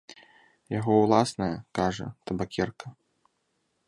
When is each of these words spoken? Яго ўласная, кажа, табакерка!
Яго 0.77 0.93
ўласная, 1.01 1.51
кажа, 1.79 2.07
табакерка! 2.31 2.87